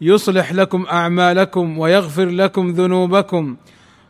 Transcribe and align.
يصلح 0.00 0.52
لكم 0.52 0.86
أعمالكم 0.86 1.78
ويغفر 1.78 2.28
لكم 2.28 2.70
ذنوبكم. 2.70 3.56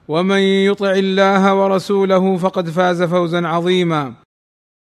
ومن 0.08 0.38
يطع 0.38 0.90
الله 0.90 1.54
ورسوله 1.54 2.36
فقد 2.36 2.70
فاز 2.70 3.02
فوزا 3.02 3.46
عظيما. 3.46 4.14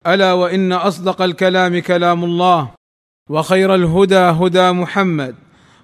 ألا 0.08 0.34
وإن 0.34 0.74
أصدق 0.74 1.22
الكلام 1.22 1.80
كلام 1.80 2.24
الله 2.24 2.72
وخير 3.30 3.76
الهدى 3.76 4.16
هدى 4.18 4.72
محمد 4.72 5.36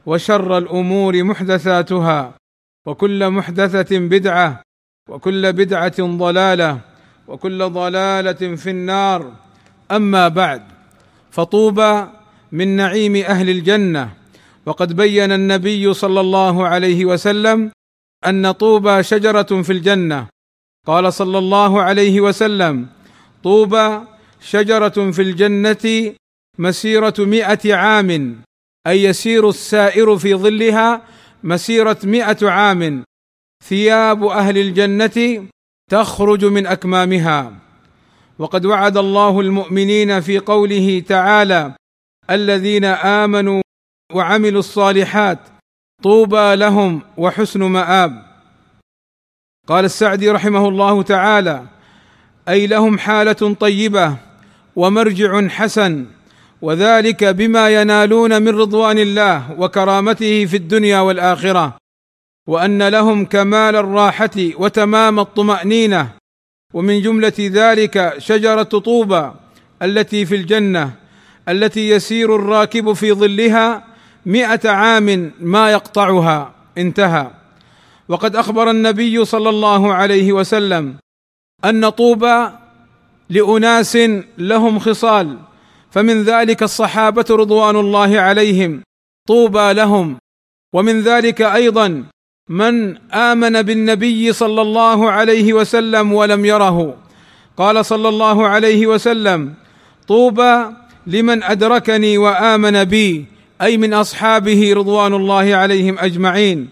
وشر 0.05 0.57
الأمور 0.57 1.23
محدثاتها 1.23 2.33
وكل 2.87 3.29
محدثة 3.29 3.99
بدعة 3.99 4.61
وكل 5.09 5.53
بدعة 5.53 5.99
ضلالة 5.99 6.79
وكل 7.27 7.69
ضلالة 7.69 8.55
في 8.55 8.69
النار. 8.69 9.31
أما 9.91 10.27
بعد 10.27 10.61
فطوبى 11.31 12.05
من 12.51 12.67
نعيم 12.67 13.15
أهل 13.15 13.49
الجنة. 13.49 14.22
وقد 14.65 14.95
بين 14.95 15.31
النبي 15.31 15.93
صلى 15.93 16.19
الله 16.19 16.67
عليه 16.67 17.05
وسلم 17.05 17.71
أن 18.25 18.51
طوبى 18.51 19.03
شجرة 19.03 19.61
في 19.61 19.71
الجنة. 19.71 20.27
قال 20.87 21.13
صلى 21.13 21.37
الله 21.37 21.81
عليه 21.81 22.21
وسلم 22.21 22.87
طوبى 23.43 23.99
شجرة 24.41 25.11
في 25.11 25.21
الجنة 25.21 26.13
مسيرة 26.59 27.13
مائه 27.19 27.75
عام 27.75 28.41
أي 28.87 29.03
يسير 29.03 29.49
السائر 29.49 30.17
في 30.17 30.35
ظلها 30.35 31.01
مسيرة 31.43 31.97
مائه 32.03 32.49
عام. 32.49 33.03
ثياب 33.69 34.23
أهل 34.23 34.57
الجنة 34.57 35.47
تخرج 35.91 36.45
من 36.45 36.67
أكمامها. 36.67 37.53
وقد 38.39 38.65
وعد 38.65 38.97
الله 38.97 39.39
المؤمنين 39.39 40.21
في 40.21 40.39
قوله 40.39 41.03
تعالى 41.07 41.75
الذين 42.29 42.85
آمنوا 42.85 43.62
وعملوا 44.13 44.59
الصالحات 44.59 45.39
طوبى 46.03 46.55
لهم 46.55 47.01
وحسن 47.17 47.63
مآب. 47.63 48.25
قال 49.67 49.85
السعدي 49.85 50.29
رحمه 50.29 50.67
الله 50.67 51.03
تعالى 51.03 51.63
أي 52.49 52.67
لهم 52.67 52.99
حالة 52.99 53.53
طيبة 53.59 54.15
ومرجع 54.75 55.47
حسن 55.47 56.05
وذلك 56.61 57.23
بما 57.23 57.69
ينالون 57.69 58.41
من 58.41 58.59
رضوان 58.59 58.97
الله 58.97 59.51
وكرامته 59.59 60.45
في 60.45 60.57
الدنيا 60.57 60.99
والآخرة 60.99 61.77
وأن 62.47 62.87
لهم 62.87 63.25
كمال 63.25 63.75
الراحة 63.75 64.37
وتمام 64.37 65.19
الطمأنينة. 65.19 66.09
ومن 66.73 67.01
جملة 67.01 67.33
ذلك 67.39 68.15
شجرة 68.17 68.63
طوبى 68.63 69.31
التي 69.81 70.25
في 70.25 70.35
الجنة 70.35 70.91
التي 71.49 71.89
يسير 71.89 72.35
الراكب 72.35 72.93
في 72.93 73.13
ظلها 73.13 73.92
مئة 74.25 74.69
عام 74.69 75.31
ما 75.39 75.71
يقطعها. 75.71 76.51
انتهى. 76.77 77.27
وقد 78.07 78.35
أخبر 78.35 78.69
النبي 78.69 79.25
صلى 79.25 79.49
الله 79.49 79.93
عليه 79.93 80.33
وسلم 80.33 80.95
أن 81.65 81.89
طوبى 81.89 82.49
لأناس 83.29 83.97
لهم 84.37 84.79
خصال 84.79 85.37
فمن 85.91 86.23
ذلك 86.23 86.63
الصحابة 86.63 87.25
رضوان 87.29 87.75
الله 87.75 88.19
عليهم 88.19 88.81
طوبى 89.27 89.73
لهم. 89.73 90.17
ومن 90.73 91.01
ذلك 91.01 91.41
أيضا 91.41 92.03
من 92.49 92.97
آمن 93.11 93.61
بالنبي 93.61 94.33
صلى 94.33 94.61
الله 94.61 95.11
عليه 95.11 95.53
وسلم 95.53 96.13
ولم 96.13 96.45
يره. 96.45 96.97
قال 97.57 97.85
صلى 97.85 98.09
الله 98.09 98.47
عليه 98.47 98.87
وسلم 98.87 99.53
طوبى 100.07 100.65
لمن 101.07 101.43
أدركني 101.43 102.17
وآمن 102.17 102.83
بي. 102.83 103.32
أي 103.61 103.77
من 103.77 103.93
أصحابه 103.93 104.73
رضوان 104.73 105.13
الله 105.13 105.55
عليهم 105.55 105.99
أجمعين. 105.99 106.69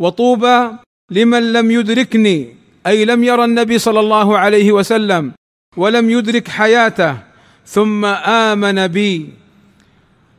وطوبى 0.00 0.70
لمن 1.10 1.52
لم 1.52 1.70
يدركني 1.70 2.56
أي 2.86 3.04
لم 3.04 3.24
يرى 3.24 3.44
النبي 3.44 3.78
صلى 3.78 4.00
الله 4.00 4.38
عليه 4.38 4.72
وسلم 4.72 5.32
ولم 5.76 6.10
يدرك 6.10 6.48
حياته 6.48 7.18
ثم 7.66 8.04
آمن 8.04 8.86
بي. 8.86 9.28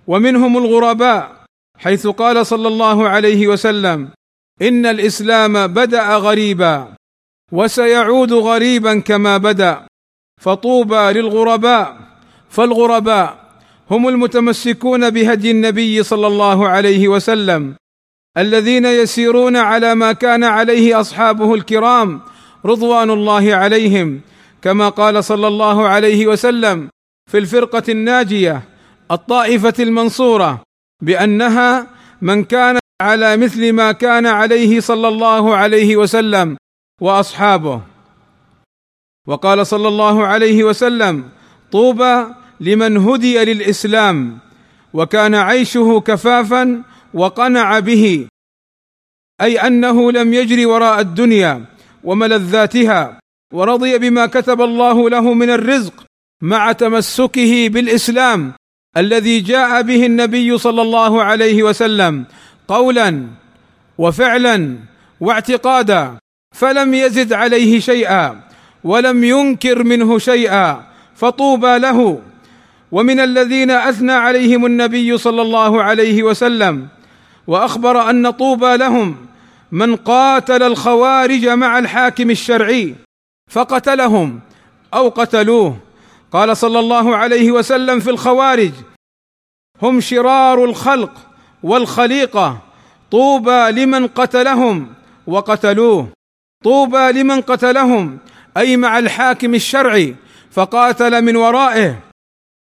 ومنهم 0.08 0.58
الغرباء 0.58 1.46
حيث 1.78 2.08
قال 2.08 2.46
صلى 2.46 2.68
الله 2.68 3.10
عليه 3.10 3.48
وسلم 3.48 4.10
إن 4.62 4.86
الإسلام 4.86 5.68
بدأ 5.68 6.16
غريبا 6.16 6.94
وسيعود 7.52 8.34
غريبا 8.34 9.00
كما 9.00 9.38
بدأ. 9.38 9.88
فطوبى 10.42 11.12
للغرباء 11.12 11.98
فالغرباء 12.50 13.45
هم 13.92 14.08
المتمسكون 14.08 15.10
بهدي 15.10 15.52
النبي 15.52 16.04
صلى 16.04 16.28
الله 16.28 16.68
عليه 16.68 17.08
وسلم 17.08 17.76
الذين 18.38 18.86
يسيرون 18.86 19.58
على 19.58 19.96
ما 19.96 20.14
كان 20.14 20.44
عليه 20.44 21.00
أصحابه 21.00 21.54
الكرام 21.54 22.22
رضوان 22.66 23.10
الله 23.12 23.56
عليهم 23.56 24.22
كما 24.62 24.90
قال 24.90 25.24
صلى 25.24 25.48
الله 25.48 25.88
عليه 25.88 26.28
وسلم 26.28 26.90
في 27.32 27.38
الفرقة 27.38 27.84
الناجية 27.90 28.62
الطائفة 29.12 29.74
المنصورة 29.80 30.62
بأنها 31.02 31.88
من 32.22 32.44
كان 32.44 32.80
على 33.02 33.38
مثل 33.38 33.74
ما 33.74 33.92
كان 33.92 34.26
عليه 34.26 34.80
صلى 34.80 35.08
الله 35.08 35.56
عليه 35.56 35.98
وسلم 35.98 36.58
وأصحابه. 37.02 37.82
وقال 39.28 39.68
صلى 39.68 39.88
الله 39.88 40.26
عليه 40.26 40.64
وسلم 40.64 41.30
طوبى 41.72 42.26
لمن 42.60 42.98
هدي 42.98 43.46
للإسلام 43.46 44.40
وكان 44.94 45.36
عيشه 45.36 46.00
كفافا 46.00 46.84
وقنع 47.14 47.80
به 47.80 48.28
أي 49.42 49.60
أنه 49.68 50.12
لم 50.12 50.34
يجري 50.34 50.66
وراء 50.66 51.00
الدنيا 51.00 51.66
وملذاتها 52.04 53.20
ورضي 53.54 53.98
بما 53.98 54.26
كتب 54.26 54.62
الله 54.62 55.10
له 55.10 55.34
من 55.34 55.50
الرزق 55.50 56.04
مع 56.42 56.72
تمسكه 56.72 57.68
بالإسلام 57.68 58.54
الذي 58.98 59.40
جاء 59.40 59.82
به 59.82 60.06
النبي 60.06 60.58
صلى 60.58 60.82
الله 60.82 61.24
عليه 61.24 61.64
وسلم 61.64 62.26
قولا 62.68 63.28
وفعلا 63.98 64.78
واعتقادا 65.20 66.18
فلم 66.56 66.94
يزد 66.94 67.34
عليه 67.34 67.80
شيئا 67.80 68.42
ولم 68.84 69.24
ينكر 69.24 69.84
منه 69.84 70.20
شيئا 70.20 70.88
فطوبى 71.16 71.78
له. 71.78 72.22
ومن 72.92 73.20
الذين 73.20 73.72
أثنى 73.72 74.12
عليهم 74.12 74.66
النبي 74.66 75.18
صلى 75.18 75.42
الله 75.42 75.84
عليه 75.84 76.24
وسلم 76.24 76.88
وأخبر 77.48 78.10
أن 78.10 78.30
طوبى 78.30 78.78
لهم 78.78 79.16
من 79.72 79.96
قاتل 79.96 80.64
الخوارج 80.64 81.48
مع 81.48 81.80
الحاكم 81.80 82.30
الشرعي 82.30 82.96
فقتلهم 83.52 84.40
أو 84.94 85.10
قتلوه. 85.10 85.78
قال 86.32 86.58
صلى 86.58 86.80
الله 86.80 87.16
عليه 87.16 87.52
وسلم 87.52 88.00
في 88.00 88.10
الخوارج 88.10 88.72
هم 89.82 90.02
شرار 90.02 90.66
الخلق 90.66 91.12
والخليقة 91.64 92.58
طوبى 93.12 93.72
لمن 93.72 94.08
قتلهم 94.08 94.94
وقتلوه. 95.28 96.08
طوبى 96.64 97.12
لمن 97.12 97.42
قتلهم 97.42 98.18
أي 98.58 98.78
مع 98.78 99.00
الحاكم 99.00 99.56
الشرعي 99.56 100.16
فقاتل 100.52 101.22
من 101.22 101.36
ورائه. 101.36 102.00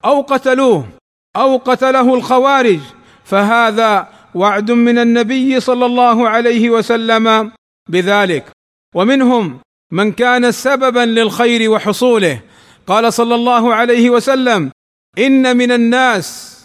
أو 0.06 0.20
قتلوه 0.20 0.88
أو 1.36 1.56
قتله 1.56 2.14
الخوارج. 2.14 2.80
فهذا 3.24 4.08
وعد 4.34 4.70
من 4.70 4.98
النبي 4.98 5.60
صلى 5.60 5.86
الله 5.86 6.28
عليه 6.28 6.70
وسلم 6.70 7.52
بذلك. 7.88 8.50
ومنهم 8.94 9.58
من 9.92 10.12
كان 10.12 10.52
سببا 10.52 11.00
للخير 11.00 11.70
وحصوله. 11.70 12.40
قال 12.86 13.12
صلى 13.12 13.34
الله 13.34 13.74
عليه 13.74 14.10
وسلم 14.10 14.70
إن 15.18 15.56
من 15.56 15.72
الناس 15.72 16.56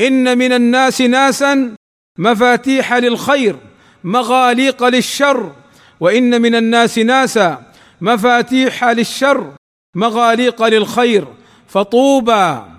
إن 0.00 0.38
من 0.38 0.52
الناس 0.52 1.00
ناسا 1.00 1.74
مفاتيح 2.18 2.94
للخير 2.94 3.56
مغاليق 4.04 4.84
للشر. 4.84 5.52
وإن 6.00 6.42
من 6.42 6.54
الناس 6.54 6.98
ناسا 6.98 7.62
مفاتيح 8.00 8.84
للشر 8.84 9.52
مغاليق 9.96 10.62
للخير. 10.62 11.24
فطوبى 11.68 12.69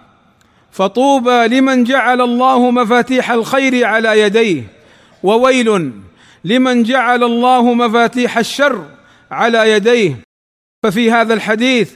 فطوبى 0.71 1.47
لمن 1.47 1.83
جعل 1.83 2.21
الله 2.21 2.71
مفاتيح 2.71 3.31
الخير 3.31 3.85
على 3.85 4.21
يديه 4.21 4.63
وويل 5.23 5.91
لمن 6.43 6.83
جعل 6.83 7.23
الله 7.23 7.73
مفاتيح 7.73 8.37
الشر 8.37 8.85
على 9.31 9.71
يديه. 9.71 10.19
ففي 10.83 11.11
هذا 11.11 11.33
الحديث 11.33 11.93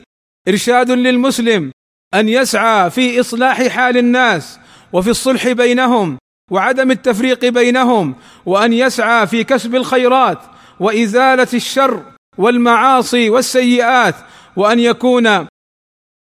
إرشاد 0.47 0.91
للمسلم 0.91 1.71
أن 2.13 2.29
يسعى 2.29 2.89
في 2.89 3.19
إصلاح 3.19 3.67
حال 3.67 3.97
الناس 3.97 4.59
وفي 4.93 5.09
الصلح 5.09 5.47
بينهم 5.47 6.17
وعدم 6.51 6.91
التفريق 6.91 7.45
بينهم 7.45 8.15
وأن 8.45 8.73
يسعى 8.73 9.27
في 9.27 9.43
كسب 9.43 9.75
الخيرات 9.75 10.39
وإزالة 10.79 11.47
الشر 11.53 12.03
والمعاصي 12.37 13.29
والسيئات 13.29 14.15
وأن 14.55 14.79
يكون 14.79 15.47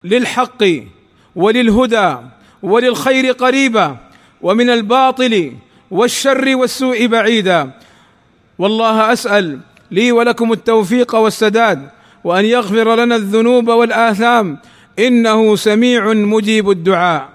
للحق 0.04 0.64
وللهدى 1.36 2.18
وللخير 2.64 3.32
قريبا 3.32 3.98
ومن 4.42 4.70
الباطل 4.70 5.54
والشر 5.92 6.56
والسوء 6.56 7.06
بعيدا. 7.06 7.72
والله 8.60 9.14
أسأل 9.14 9.60
لي 9.92 10.12
ولكم 10.12 10.52
التوفيق 10.52 11.16
والسداد 11.16 11.90
وأن 12.24 12.46
يغفر 12.46 12.96
لنا 12.96 13.16
الذنوب 13.16 13.68
والآثام. 13.68 14.58
إنه 15.00 15.56
سميع 15.56 16.14
مجيب 16.14 16.70
الدعاء. 16.70 17.30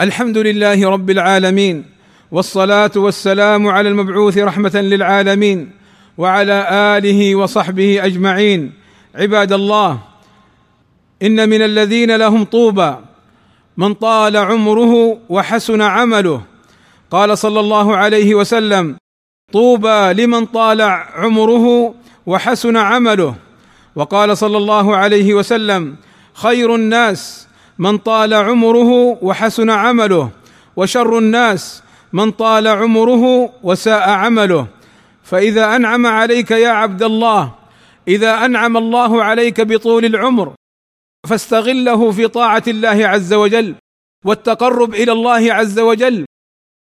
الحمد 0.00 0.38
لله 0.38 0.90
رب 0.90 1.10
العالمين 1.10 1.84
والصلاة 2.30 2.90
والسلام 2.96 3.68
على 3.68 3.88
المبعوث 3.88 4.38
رحمة 4.38 4.72
للعالمين 4.74 5.70
وعلى 6.18 6.66
آله 6.98 7.34
وصحبه 7.34 8.04
أجمعين. 8.04 8.72
عباد 9.14 9.52
الله 9.52 10.11
إن 11.22 11.48
من 11.48 11.62
الذين 11.62 12.16
لهم 12.16 12.44
طوبى 12.44 12.94
من 13.76 13.94
طال 13.94 14.36
عمره 14.36 15.18
وحسن 15.28 15.82
عمله. 15.82 16.42
قال 17.10 17.38
صلى 17.38 17.60
الله 17.60 17.96
عليه 17.96 18.34
وسلم 18.34 18.96
طوبى 19.52 20.12
لمن 20.12 20.46
طال 20.46 20.80
عمره 21.14 21.94
وحسن 22.26 22.76
عمله. 22.76 23.34
وقال 23.96 24.38
صلى 24.38 24.56
الله 24.56 24.96
عليه 24.96 25.34
وسلم 25.34 25.96
خير 26.34 26.74
الناس 26.74 27.48
من 27.78 27.98
طال 27.98 28.34
عمره 28.34 29.18
وحسن 29.22 29.70
عمله 29.70 30.30
وشر 30.76 31.18
الناس 31.18 31.82
من 32.12 32.30
طال 32.30 32.68
عمره 32.68 33.50
وساء 33.62 34.10
عمله. 34.10 34.66
فإذا 35.24 35.76
أنعم 35.76 36.06
عليك 36.06 36.50
يا 36.50 36.68
عبد 36.68 37.02
الله 37.02 37.52
إذا 38.08 38.44
أنعم 38.44 38.76
الله 38.76 39.22
عليك 39.22 39.60
بطول 39.60 40.04
العمر 40.04 40.52
فاستغله 41.28 42.10
في 42.10 42.28
طاعة 42.28 42.62
الله 42.68 43.06
عز 43.08 43.32
وجل 43.32 43.74
والتقرب 44.24 44.94
إلى 44.94 45.12
الله 45.12 45.52
عز 45.52 45.78
وجل 45.78 46.24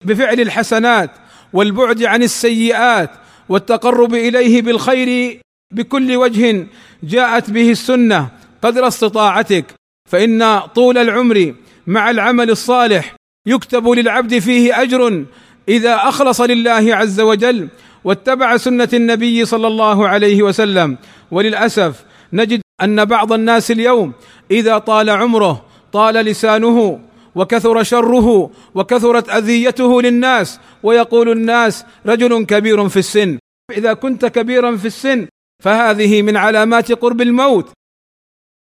بفعل 0.05 0.41
الحسنات 0.41 1.11
والبعد 1.53 2.03
عن 2.03 2.23
السيئات 2.23 3.11
والتقرب 3.49 4.15
إليه 4.15 4.63
بالخير 4.63 5.41
بكل 5.75 6.17
وجه 6.17 6.67
جاءت 7.03 7.51
به 7.51 7.71
السنة 7.71 8.29
قدر 8.63 8.89
استطاعتك 8.89 9.65
فإن 10.11 10.61
طول 10.61 10.99
العمر 10.99 11.55
مع 11.87 12.11
العمل 12.11 12.51
الصالح 12.51 13.15
يكتب 13.47 13.89
للعبد 13.89 14.39
فيه 14.39 14.83
أجر 14.83 15.25
إذا 15.69 15.95
أخلص 15.95 16.41
لله 16.41 16.97
عز 16.97 17.21
وجل 17.21 17.69
واتبع 18.05 18.57
سنة 18.57 18.89
النبي 18.93 19.45
صلى 19.45 19.67
الله 19.67 20.09
عليه 20.09 20.43
وسلم. 20.43 20.99
وللأسف 21.31 22.05
نجد 22.33 22.61
أن 22.83 23.05
بعض 23.05 23.33
الناس 23.33 23.71
اليوم 23.71 24.13
إذا 24.51 24.79
طال 24.79 25.11
عمره 25.11 25.65
طال 25.93 26.15
لسانه 26.15 27.01
وكثر 27.35 27.83
شره 27.83 28.51
وكثرت 28.75 29.29
أذيته 29.29 30.03
للناس 30.03 30.61
ويقول 30.83 31.29
الناس 31.29 31.85
رجل 32.07 32.45
كبير 32.45 32.89
في 32.89 32.99
السن. 32.99 33.39
إذا 33.71 33.93
كنت 33.93 34.27
كبيرا 34.27 34.77
في 34.77 34.87
السن 34.87 35.29
فهذه 35.65 36.23
من 36.23 36.37
علامات 36.37 36.93
قرب 36.93 37.21
الموت. 37.21 37.73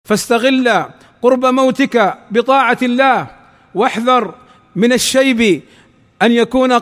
فاستغل 0.09 0.85
قرب 1.21 1.45
موتك 1.45 2.17
بطاعة 2.31 2.77
الله 2.81 3.27
واحذر 3.75 4.35
من 4.75 4.93
الشيب 4.93 5.61
أن 6.21 6.31
يكون 6.31 6.79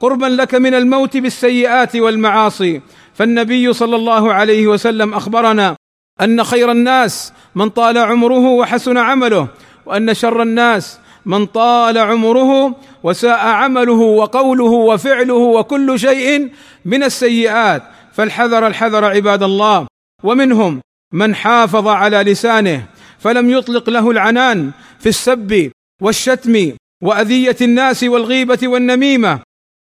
قربا 0.00 0.26
لك 0.26 0.54
من 0.54 0.74
الموت 0.74 1.16
بالسيئات 1.16 1.96
والمعاصي. 1.96 2.80
فالنبي 3.14 3.72
صلى 3.72 3.96
الله 3.96 4.32
عليه 4.32 4.66
وسلم 4.66 5.14
أخبرنا 5.14 5.76
أن 6.20 6.44
خير 6.44 6.72
الناس 6.72 7.32
من 7.54 7.68
طال 7.68 7.98
عمره 7.98 8.48
وحسن 8.48 8.96
عمله 8.96 9.48
وأن 9.86 10.14
شر 10.14 10.42
الناس 10.42 10.98
من 11.26 11.46
طال 11.46 11.98
عمره 11.98 12.76
وساء 13.02 13.46
عمله 13.46 13.92
وقوله 13.92 14.64
وفعله 14.64 15.34
وكل 15.34 15.98
شيء 15.98 16.50
من 16.84 17.02
السيئات. 17.02 17.82
فالحذر 18.12 18.66
الحذر 18.66 19.04
عباد 19.04 19.42
الله. 19.42 19.86
ومنهم 20.24 20.80
من 21.12 21.34
حافظ 21.34 21.88
على 21.88 22.16
لسانه 22.16 22.86
فلم 23.18 23.50
يطلق 23.50 23.90
له 23.90 24.10
العنان 24.10 24.70
في 25.00 25.08
السب 25.08 25.70
والشتم 26.02 26.72
وأذية 27.02 27.56
الناس 27.62 28.04
والغيبة 28.04 28.58
والنميمة. 28.62 29.40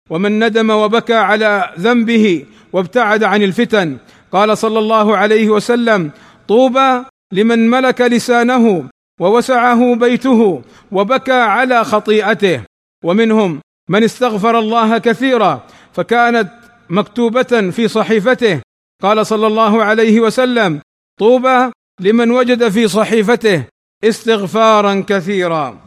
ومن 0.10 0.44
ندم 0.44 0.70
وبكى 0.70 1.14
على 1.14 1.74
ذنبه 1.80 2.46
وابتعد 2.74 3.24
عن 3.24 3.42
الفتن 3.44 3.98
قال 4.32 4.58
صلى 4.58 4.80
الله 4.80 5.18
عليه 5.18 5.50
وسلم 5.50 6.12
طوبى 6.48 7.04
لمن 7.32 7.70
ملك 7.70 8.02
لسانه 8.02 8.90
ووسعه 9.20 9.96
بيته 9.96 10.62
وبكى 10.92 11.32
على 11.32 11.84
خطيئته. 11.84 12.64
ومنهم 13.04 13.62
من 13.90 14.04
استغفر 14.04 14.60
الله 14.60 14.98
كثيرا 14.98 15.68
فكانت 15.94 16.50
مكتوبة 16.90 17.70
في 17.72 17.88
صحيفته. 17.88 18.62
قال 19.02 19.26
صلى 19.26 19.48
الله 19.48 19.84
عليه 19.84 20.20
وسلم 20.20 20.82
طوبى 21.20 21.72
لمن 22.00 22.32
وجد 22.32 22.70
في 22.70 22.88
صحيفته 22.88 23.64
استغفارا 24.04 25.04
كثيرا. 25.08 25.80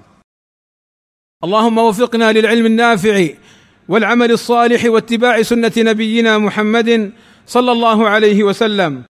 اللهم 1.45 1.79
وفقنا 1.79 2.33
للعلم 2.33 2.67
النافع 2.67 3.29
والعمل 3.89 4.31
الصالح 4.33 4.85
واتباع 4.85 5.43
سنة 5.43 5.73
نبينا 5.79 6.39
محمد 6.39 7.13
صلى 7.47 7.73
الله 7.73 8.09
عليه 8.09 8.45
وسلم. 8.45 9.05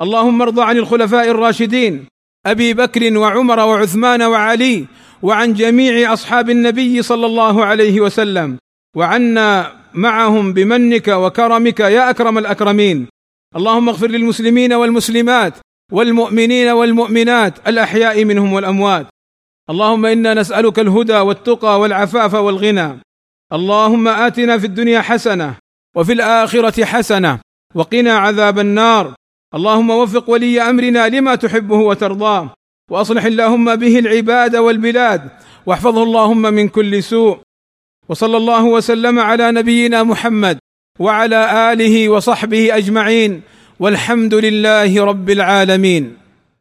اللهم 0.00 0.42
ارض 0.42 0.60
عن 0.60 0.76
الخلفاء 0.76 1.30
الراشدين 1.30 2.06
أبي 2.46 2.74
بكر 2.74 3.18
وعمر 3.18 3.58
وعثمان 3.60 4.22
وعلي 4.22 4.86
وعن 5.22 5.54
جميع 5.54 6.12
أصحاب 6.12 6.50
النبي 6.50 7.02
صلى 7.02 7.26
الله 7.26 7.64
عليه 7.64 8.00
وسلم. 8.00 8.58
وعنا 8.96 9.72
معهم 9.94 10.52
بمنك 10.52 11.08
وكرمك 11.08 11.80
يا 11.80 12.10
أكرم 12.10 12.38
الأكرمين. 12.38 13.06
اللهم 13.56 13.88
اغفر 13.88 14.06
للمسلمين 14.06 14.72
والمسلمات 14.72 15.54
والمؤمنين 15.92 16.68
والمؤمنات 16.68 17.68
الأحياء 17.68 18.24
منهم 18.24 18.52
والأموات. 18.52 19.06
اللهم 19.70 20.06
إنا 20.06 20.34
نسألك 20.34 20.78
الهدى 20.78 21.18
والتقى 21.18 21.80
والعفاف 21.80 22.34
والغنى. 22.34 23.00
اللهم 23.52 24.08
آتنا 24.08 24.58
في 24.58 24.66
الدنيا 24.66 25.00
حسنة 25.00 25.54
وفي 25.96 26.12
الآخرة 26.12 26.84
حسنة. 26.84 27.45
وقنا 27.76 28.12
عذاب 28.16 28.58
النار. 28.58 29.14
اللهم 29.54 29.90
وفق 29.90 30.30
ولي 30.30 30.60
أمرنا 30.62 31.08
لما 31.08 31.34
تحبه 31.34 31.76
وترضاه 31.76 32.54
وأصلح 32.90 33.24
اللهم 33.24 33.76
به 33.76 33.98
العباد 33.98 34.56
والبلاد 34.56 35.30
واحفظه 35.66 36.02
اللهم 36.02 36.42
من 36.42 36.68
كل 36.68 37.02
سوء. 37.02 37.38
وصلى 38.08 38.36
الله 38.36 38.64
وسلم 38.64 39.18
على 39.18 39.52
نبينا 39.52 40.02
محمد 40.02 40.58
وعلى 41.00 41.72
آله 41.72 42.08
وصحبه 42.08 42.76
أجمعين. 42.76 43.42
والحمد 43.80 44.34
لله 44.34 45.04
رب 45.04 45.30
العالمين. 45.30 46.25